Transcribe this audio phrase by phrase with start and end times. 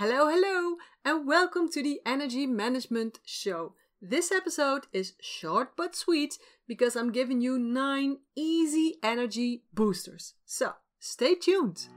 [0.00, 3.72] Hello, hello, and welcome to the Energy Management Show.
[4.00, 10.34] This episode is short but sweet because I'm giving you 9 easy energy boosters.
[10.46, 11.88] So, stay tuned.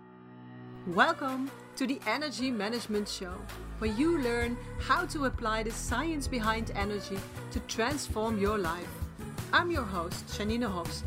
[0.88, 3.35] Welcome to the Energy Management Show,
[3.78, 7.20] where you learn how to apply the science behind energy
[7.52, 8.90] to transform your life.
[9.54, 11.04] I'm your host, Janine Hofs,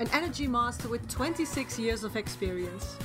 [0.00, 2.96] an energy master with 26 years of experience.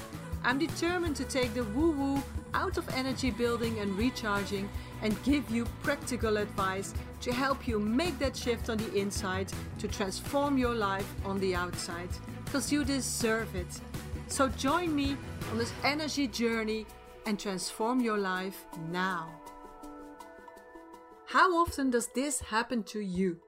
[0.46, 2.24] I'm determined to take the woo woo
[2.54, 4.70] out of energy building and recharging
[5.02, 9.88] and give you practical advice to help you make that shift on the inside to
[9.88, 12.10] transform your life on the outside.
[12.46, 13.80] Because you deserve it.
[14.28, 15.18] So join me
[15.52, 16.86] on this energy journey
[17.26, 19.30] and transform your life now.
[21.28, 23.40] How often does this happen to you?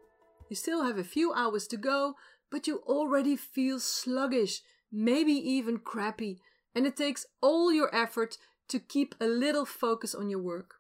[0.50, 2.16] You still have a few hours to go,
[2.52, 6.40] but you already feel sluggish, maybe even crappy,
[6.74, 8.38] and it takes all your effort
[8.70, 10.76] to keep a little focus on your work.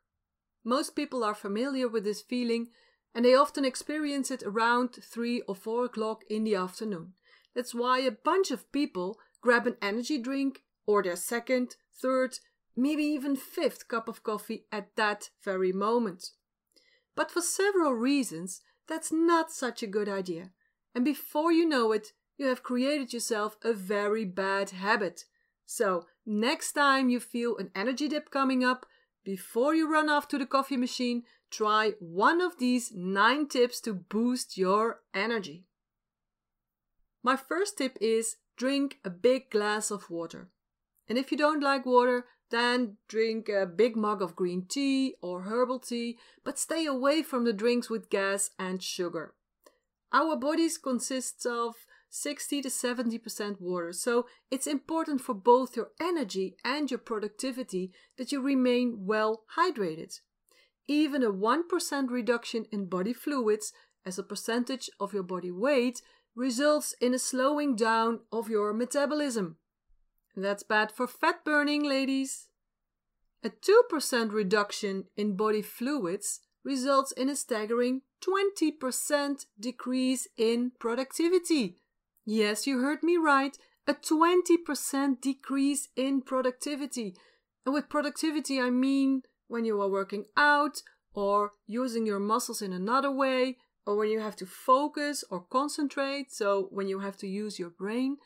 [0.64, 2.70] Most people are familiar with this feeling
[3.14, 7.14] and they often experience it around 3 or 4 o'clock in the afternoon.
[7.56, 12.40] That's why a bunch of people grab an energy drink or their second, third,
[12.76, 16.32] maybe even fifth cup of coffee at that very moment.
[17.16, 20.52] But for several reasons, that's not such a good idea.
[20.94, 25.26] And before you know it, you have created yourself a very bad habit.
[25.66, 28.86] So, next time you feel an energy dip coming up,
[29.24, 33.94] before you run off to the coffee machine, try one of these nine tips to
[33.94, 35.66] boost your energy.
[37.24, 40.50] My first tip is drink a big glass of water.
[41.08, 45.42] And if you don't like water, then drink a big mug of green tea or
[45.42, 49.34] herbal tea, but stay away from the drinks with gas and sugar.
[50.14, 51.76] Our bodies consist of
[52.16, 58.32] 60 to 70% water, so it's important for both your energy and your productivity that
[58.32, 60.22] you remain well hydrated.
[60.88, 63.74] Even a 1% reduction in body fluids
[64.06, 66.02] as a percentage of your body weight
[66.36, 69.58] results in a slowing down of your metabolism.
[70.38, 72.48] That's bad for fat burning, ladies.
[73.44, 81.78] A 2% reduction in body fluids results in a staggering 20% decrease in productivity.
[82.26, 83.58] Yes, you heard me right.
[83.88, 87.16] A 20% decrease in productivity.
[87.66, 90.82] And with productivity, I mean when you are working out
[91.14, 96.34] or using your muscles in another way, or when you have to focus or concentrate,
[96.34, 98.18] so when you have to use your brain.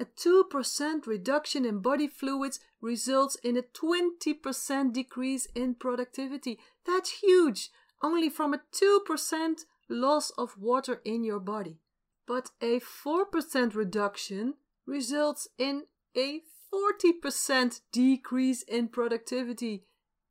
[0.00, 6.58] A 2% reduction in body fluids results in a 20% decrease in productivity.
[6.86, 7.68] That's huge,
[8.02, 11.78] only from a 2% loss of water in your body.
[12.26, 14.54] But a 4% reduction
[14.86, 15.84] results in
[16.16, 16.40] a
[16.72, 19.84] 40% decrease in productivity.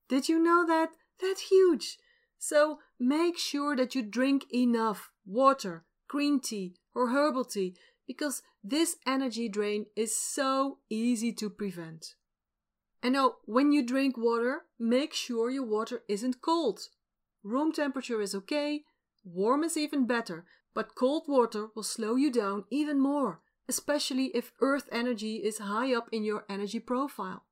[0.09, 0.90] Did you know that?
[1.22, 1.97] That's huge.
[2.38, 7.75] So make sure that you drink enough water, green tea, or herbal tea
[8.07, 12.16] because this energy drain is so easy to prevent.
[13.03, 16.81] And now, when you drink water, make sure your water isn't cold.
[17.44, 18.84] Room temperature is okay,
[19.24, 24.54] warm is even better, but cold water will slow you down even more, especially if
[24.62, 27.46] earth energy is high up in your energy profile.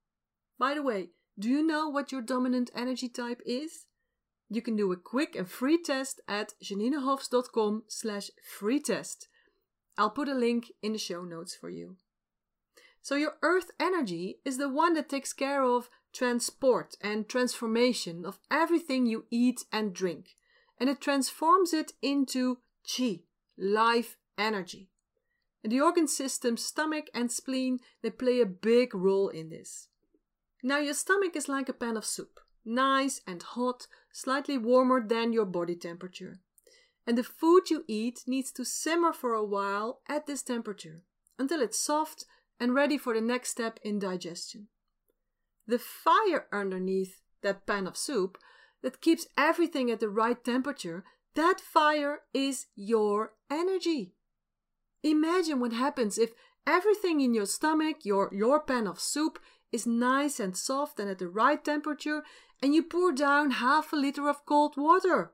[0.58, 3.86] By the way, do you know what your dominant energy type is?
[4.50, 9.28] You can do a quick and free test at janinehofs.com slash free test.
[9.98, 11.98] I'll put a link in the show notes for you.
[13.02, 18.40] So your earth energy is the one that takes care of transport and transformation of
[18.52, 20.36] everything you eat and drink.
[20.80, 23.22] And it transforms it into chi,
[23.58, 24.90] life energy.
[25.64, 29.90] And the organ system, stomach and spleen, they play a big role in this.
[30.64, 35.34] Now your stomach is like a pan of soup, nice and hot, slightly warmer than
[35.34, 36.40] your body temperature
[37.10, 41.02] and the food you eat needs to simmer for a while at this temperature
[41.40, 42.24] until it's soft
[42.60, 44.68] and ready for the next step in digestion.
[45.66, 48.38] The fire underneath that pan of soup
[48.84, 51.04] that keeps everything at the right temperature,
[51.40, 54.14] that fire is your energy.
[55.04, 56.32] Imagine what happens if
[56.68, 59.40] everything in your stomach, your, your pan of soup,
[59.72, 62.24] is nice and soft and at the right temperature,
[62.62, 65.34] and you pour down half a liter of cold water.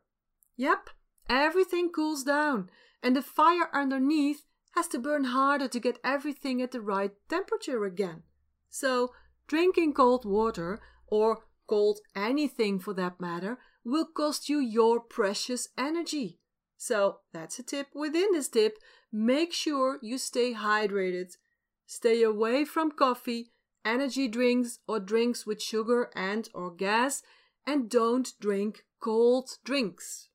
[0.57, 0.89] Yep,
[1.29, 2.69] Everything cools down,
[3.01, 7.83] and the fire underneath has to burn harder to get everything at the right temperature
[7.83, 8.23] again.
[8.69, 9.13] So,
[9.47, 16.39] drinking cold water, or cold anything for that matter, will cost you your precious energy.
[16.77, 18.77] So, that's a tip within this tip.
[19.11, 21.37] Make sure you stay hydrated.
[21.85, 23.51] Stay away from coffee
[23.85, 27.21] energy drinks or drinks with sugar and or gas
[27.65, 30.29] and don't drink cold drinks.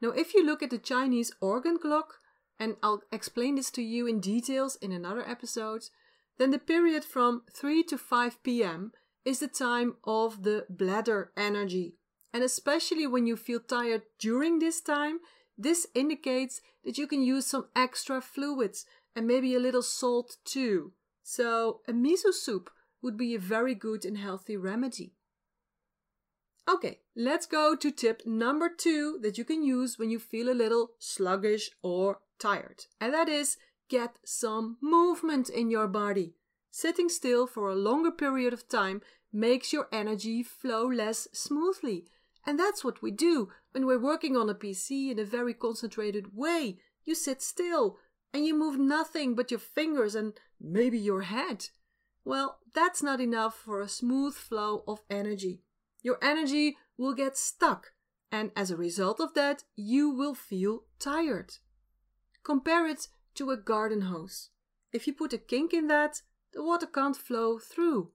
[0.00, 2.14] Now if you look at the Chinese organ clock
[2.58, 5.82] and I'll explain this to you in details in another episode,
[6.38, 8.92] then the period from 3 to 5 p.m.
[9.26, 11.96] is the time of the bladder energy.
[12.32, 15.18] And especially when you feel tired during this time,
[15.58, 20.92] this indicates that you can use some extra fluids and maybe a little salt too.
[21.22, 22.70] So, a miso soup
[23.02, 25.14] would be a very good and healthy remedy.
[26.68, 30.54] Okay, let's go to tip number two that you can use when you feel a
[30.54, 32.84] little sluggish or tired.
[33.00, 33.56] And that is
[33.88, 36.34] get some movement in your body.
[36.70, 39.00] Sitting still for a longer period of time
[39.32, 42.06] makes your energy flow less smoothly.
[42.46, 46.36] And that's what we do when we're working on a PC in a very concentrated
[46.36, 46.78] way.
[47.04, 47.98] You sit still
[48.32, 51.68] and you move nothing but your fingers and maybe your head.
[52.24, 55.62] Well, that's not enough for a smooth flow of energy.
[56.02, 57.92] Your energy will get stuck,
[58.30, 61.54] and as a result of that, you will feel tired.
[62.44, 64.50] Compare it to a garden hose.
[64.92, 68.12] If you put a kink in that, the water can't flow through.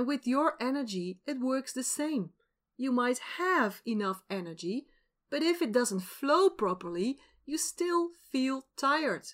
[0.00, 2.30] And with your energy, it works the same.
[2.78, 4.86] You might have enough energy,
[5.30, 9.26] but if it doesn't flow properly, you still feel tired,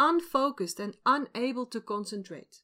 [0.00, 2.56] unfocused, and unable to concentrate.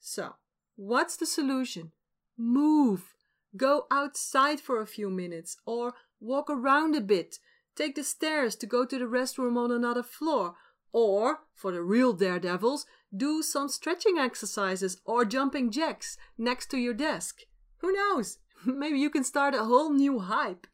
[0.00, 0.34] So,
[0.74, 1.92] what's the solution?
[2.36, 3.14] Move.
[3.56, 7.38] Go outside for a few minutes or walk around a bit.
[7.76, 10.56] Take the stairs to go to the restroom on another floor
[10.92, 16.94] or, for the real daredevils, do some stretching exercises or jumping jacks next to your
[16.94, 17.40] desk.
[17.78, 18.38] Who knows?
[18.64, 20.66] Maybe you can start a whole new hype.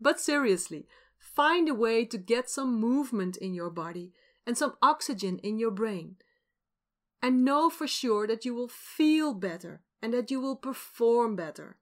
[0.00, 0.86] But seriously,
[1.18, 4.12] find a way to get some movement in your body
[4.46, 6.16] and some oxygen in your brain.
[7.22, 11.78] And know for sure that you will feel better and that you will perform better.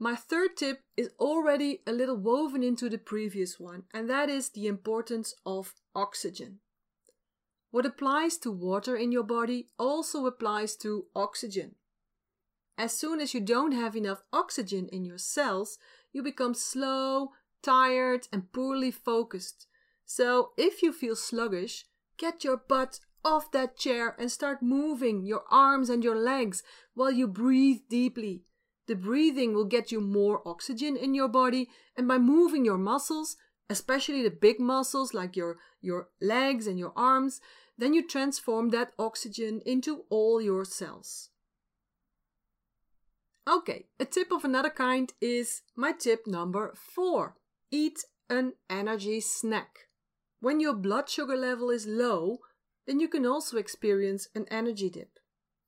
[0.00, 4.50] My third tip is already a little woven into the previous one, and that is
[4.50, 6.60] the importance of oxygen.
[7.70, 11.74] What applies to water in your body also applies to oxygen.
[12.78, 15.78] As soon as you don't have enough oxygen in your cells,
[16.12, 19.66] you become slow, tired, and poorly focused.
[20.06, 21.84] So, if you feel sluggish,
[22.16, 26.62] get your butt off that chair and start moving your arms and your legs
[26.94, 28.44] while you breathe deeply.
[28.88, 33.36] The breathing will get you more oxygen in your body, and by moving your muscles,
[33.68, 37.40] especially the big muscles like your, your legs and your arms,
[37.76, 41.28] then you transform that oxygen into all your cells.
[43.46, 47.36] Okay, a tip of another kind is my tip number four
[47.70, 49.88] eat an energy snack.
[50.40, 52.38] When your blood sugar level is low,
[52.86, 55.18] then you can also experience an energy dip.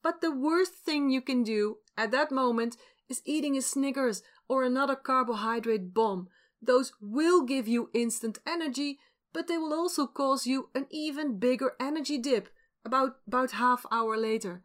[0.02, 2.76] But the worst thing you can do at that moment
[3.10, 6.28] is eating a Snickers or another carbohydrate bomb.
[6.62, 8.98] Those will give you instant energy,
[9.32, 12.48] but they will also cause you an even bigger energy dip
[12.84, 14.62] about about half hour later.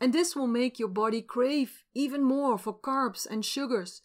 [0.00, 4.02] And this will make your body crave even more for carbs and sugars.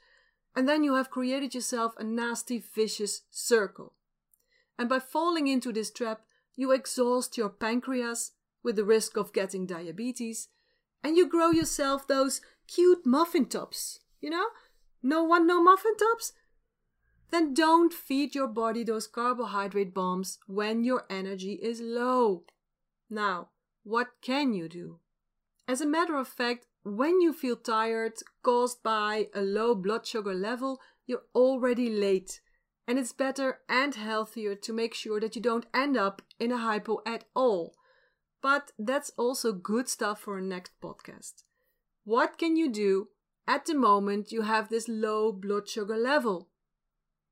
[0.55, 3.93] And then you have created yourself a nasty vicious circle.
[4.77, 6.21] And by falling into this trap,
[6.55, 8.31] you exhaust your pancreas
[8.63, 10.49] with the risk of getting diabetes,
[11.03, 13.99] and you grow yourself those cute muffin tops.
[14.21, 14.47] You know?
[15.03, 16.33] No one no muffin tops?
[17.31, 22.43] Then don't feed your body those carbohydrate bombs when your energy is low.
[23.09, 23.49] Now,
[23.83, 24.99] what can you do?
[25.67, 30.33] As a matter of fact, when you feel tired caused by a low blood sugar
[30.33, 32.41] level, you're already late.
[32.87, 36.57] And it's better and healthier to make sure that you don't end up in a
[36.57, 37.75] hypo at all.
[38.41, 41.44] But that's also good stuff for a next podcast.
[42.05, 43.07] What can you do
[43.47, 46.49] at the moment you have this low blood sugar level?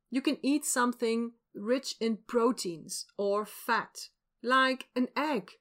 [0.10, 4.10] You can eat something rich in proteins or fat,
[4.42, 5.52] like an egg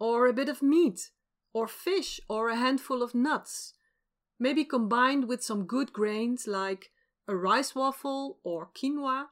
[0.00, 1.10] or a bit of meat
[1.52, 3.74] or fish or a handful of nuts,
[4.40, 6.92] maybe combined with some good grains like
[7.28, 9.26] a rice waffle or quinoa.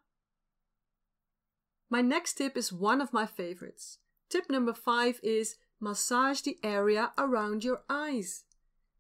[1.89, 3.99] My next tip is one of my favorites.
[4.29, 8.45] Tip number five is massage the area around your eyes.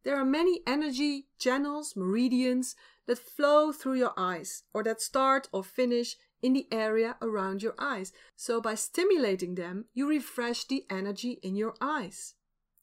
[0.04, 2.74] There are many energy channels, meridians,
[3.06, 7.74] that flow through your eyes or that start or finish in the area around your
[7.78, 8.12] eyes.
[8.36, 12.34] So, by stimulating them, you refresh the energy in your eyes.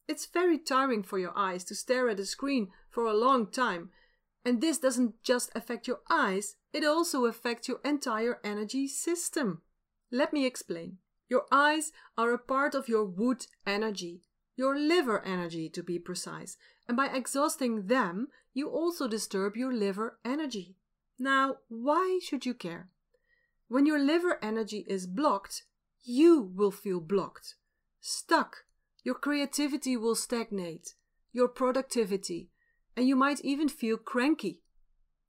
[0.08, 3.90] It's very tiring for your eyes to stare at a screen for a long time.
[4.46, 9.62] And this doesn't just affect your eyes, it also affects your entire energy system.
[10.12, 11.00] Let me explain.
[11.30, 14.22] Your eyes are a part of your wood energy,
[14.56, 16.56] your liver energy to be precise.
[16.88, 20.78] And by exhausting them, you also disturb your liver energy.
[21.20, 22.90] Now, why should you care?
[23.68, 25.64] When your liver energy is blocked,
[26.04, 27.56] you will feel blocked,
[28.00, 28.64] stuck.
[29.04, 30.96] Your creativity will stagnate,
[31.32, 32.50] your productivity,
[32.96, 34.64] and you might even feel cranky.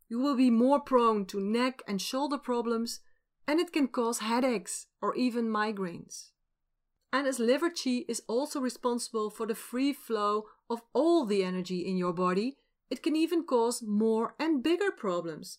[0.09, 3.01] You will be more prone to neck and shoulder problems,
[3.47, 6.31] and it can cause headaches or even migraines.
[7.13, 11.87] And as liver qi is also responsible for the free flow of all the energy
[11.87, 12.59] in your body,
[12.91, 15.59] it can even cause more and bigger problems.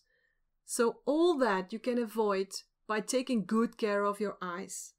[0.64, 2.48] So, all that you can avoid
[2.86, 4.94] by taking good care of your eyes.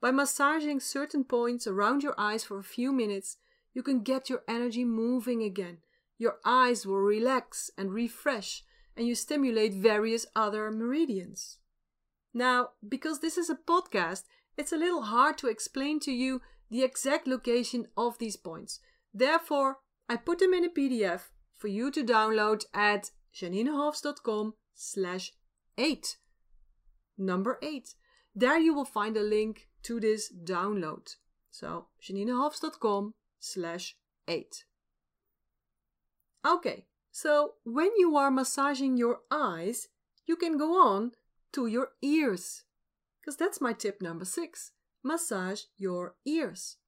[0.00, 3.38] By massaging certain points around your eyes for a few minutes,
[3.74, 5.78] you can get your energy moving again.
[6.18, 8.64] Your eyes will relax and refresh,
[8.96, 11.58] and you stimulate various other meridians.
[12.34, 14.24] Now, because this is a podcast,
[14.58, 18.80] it's a little hard to explain to you the exact location of these points.
[19.14, 25.32] Therefore, I put them in a PDF for you to download at janinehofs.com slash
[25.78, 26.16] 8.
[27.16, 27.94] Number 8.
[28.34, 31.16] There you will find a link to this download.
[31.50, 33.96] So, janinehofs.com slash
[34.26, 34.64] 8.
[36.46, 39.88] Okay, so when you are massaging your eyes,
[40.26, 41.12] you can go on
[41.52, 42.64] to your ears.
[43.28, 44.72] Because that's my tip number six
[45.04, 46.78] massage your ears.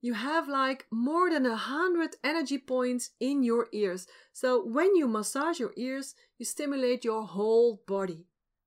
[0.00, 4.06] You have like more than a hundred energy points in your ears.
[4.32, 8.24] So when you massage your ears, you stimulate your whole body.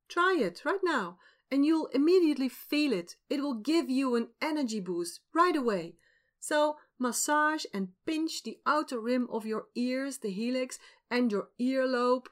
[0.08, 1.18] Try it right now
[1.50, 3.16] and you'll immediately feel it.
[3.28, 5.96] It will give you an energy boost right away.
[6.40, 10.78] So massage and pinch the outer rim of your ears, the helix,
[11.10, 12.28] and your earlobe,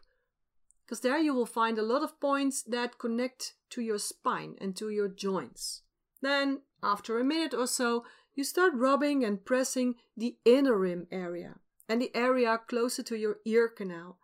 [0.87, 4.73] because there you will find a lot of points that connect to your spine and
[4.77, 5.81] to your joints.
[6.21, 11.55] Then, after a minute or so, you start rubbing and pressing the inner rim area
[11.89, 14.17] and the area closer to your ear canal.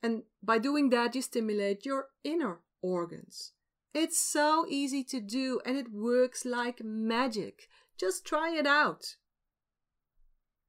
[0.00, 3.52] And by doing that, you stimulate your inner organs.
[3.92, 7.66] It's so easy to do and it works like magic.
[7.98, 9.16] Just try it out.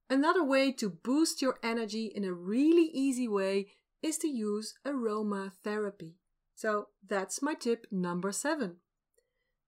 [0.09, 3.67] Another way to boost your energy in a really easy way
[4.01, 6.13] is to use aromatherapy.
[6.55, 8.77] So that's my tip number seven.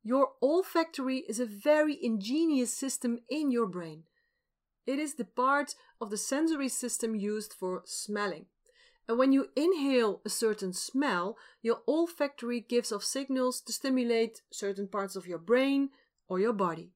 [0.03, 4.03] Your olfactory is a very ingenious system in your brain.
[4.87, 8.47] It is the part of the sensory system used for smelling.
[9.07, 14.87] And when you inhale a certain smell, your olfactory gives off signals to stimulate certain
[14.87, 15.89] parts of your brain
[16.27, 16.91] or your body.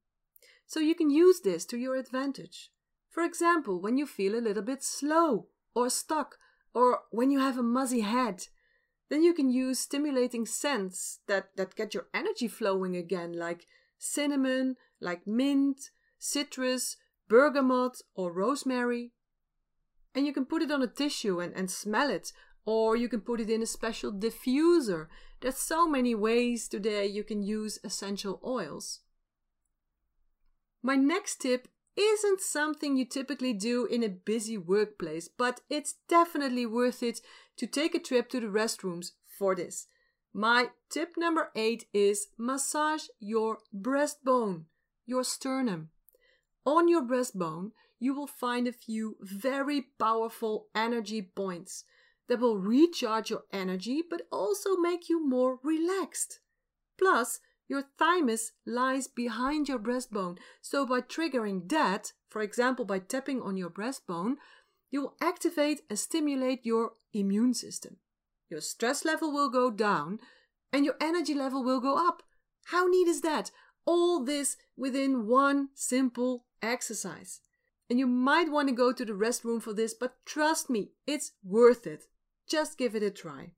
[0.66, 2.72] So you can use this to your advantage.
[3.10, 6.38] For example, when you feel a little bit slow or stuck,
[6.76, 8.48] or when you have a muzzy head,
[9.10, 13.66] then you can use stimulating scents that, that get your energy flowing again, like
[13.98, 15.90] cinnamon, like mint,
[16.20, 16.98] citrus,
[17.30, 19.14] bergamot, or rosemary.
[20.14, 22.34] And you can put it on a tissue and, and smell it,
[22.66, 25.08] or you can put it in a special diffuser.
[25.40, 29.00] There's so many ways today you can use essential oils.
[30.84, 36.66] My next tip isn't something you typically do in a busy workplace, but it's definitely
[36.66, 37.22] worth it
[37.58, 39.88] to take a trip to the restrooms for this.
[40.34, 44.66] My tip number eight is massage your breastbone,
[45.06, 45.90] your sternum.
[46.66, 51.86] On your breastbone, you will find a few very powerful energy points
[52.28, 56.40] that will recharge your energy but also make you more relaxed.
[56.98, 63.42] Plus, your thymus lies behind your breastbone, so by triggering that, for example by tapping
[63.42, 64.36] on your breastbone,
[64.92, 67.98] you will activate and stimulate your immune system.
[68.50, 70.20] Your stress level will go down
[70.72, 72.24] and your energy level will go up.
[72.66, 73.52] How neat is that?
[73.86, 77.42] All this within one simple exercise.
[77.90, 81.34] And you might want to go to the restroom for this, but trust me, it's
[81.44, 82.06] worth it.
[82.48, 83.52] Just give it a try.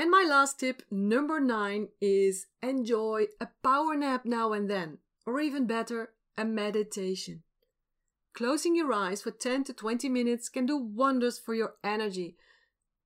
[0.00, 5.40] And my last tip, number nine, is enjoy a power nap now and then, or
[5.40, 7.42] even better, a meditation.
[8.32, 12.38] Closing your eyes for 10 to 20 minutes can do wonders for your energy,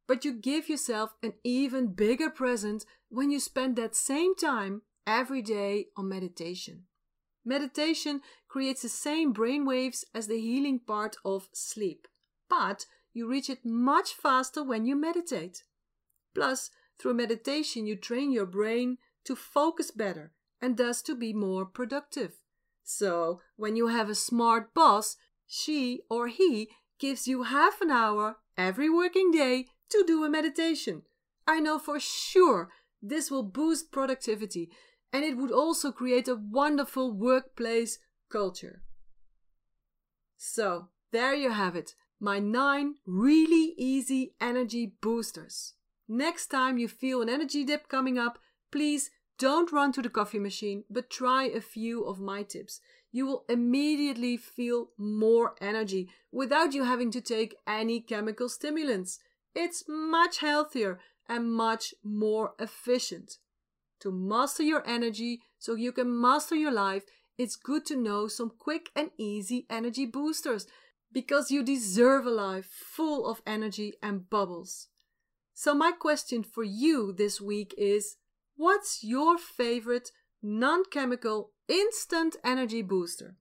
[0.07, 5.43] but you give yourself an even bigger present when you spend that same time every
[5.43, 6.85] day on meditation.
[7.45, 12.07] Meditation creates the same brain waves as the healing part of sleep,
[12.49, 15.65] but you reach it much faster when you meditate.
[16.37, 21.65] Plus, through meditation, you train your brain to focus better and thus to be more
[21.65, 22.33] productive.
[22.83, 28.37] So, when you have a smart boss, she or he gives you half an hour
[28.57, 31.03] every working day to do a meditation.
[31.47, 32.71] I know for sure
[33.03, 34.71] this will boost productivity
[35.13, 37.99] and it would also create a wonderful workplace
[38.31, 38.83] culture.
[40.37, 45.75] So, there you have it my nine really easy energy boosters.
[46.09, 48.39] Next time you feel an energy dip coming up,
[48.71, 52.81] please don't run to the coffee machine, but try a few of my tips.
[53.11, 59.19] You will immediately feel more energy without you having to take any chemical stimulants.
[59.55, 63.39] It's much healthier and much more efficient.
[64.01, 67.05] To master your energy so you can master your life,
[67.39, 70.67] it's good to know some quick and easy energy boosters
[71.13, 74.89] because you deserve a life full of energy and bubbles.
[75.55, 78.17] So, my question for you this week is
[78.57, 80.11] what's your favorite
[80.43, 83.37] non chemical instant energy booster?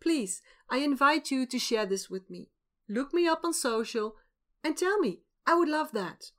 [0.00, 2.50] Please, I invite you to share this with me.
[2.88, 4.16] Look me up on social
[4.64, 5.20] and tell me.
[5.46, 6.32] I would love that.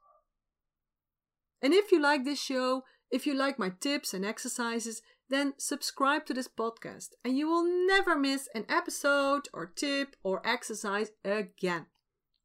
[1.62, 6.26] And if you like this show, if you like my tips and exercises, then subscribe
[6.26, 11.86] to this podcast and you will never miss an episode or tip or exercise again.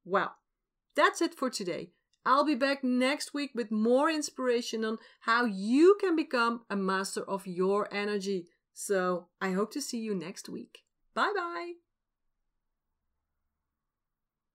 [0.05, 0.37] Well,
[0.95, 1.91] that's it for today.
[2.25, 7.23] I'll be back next week with more inspiration on how you can become a master
[7.23, 8.47] of your energy.
[8.75, 10.81] So I hope to see you next week.
[11.15, 11.88] Bye bye.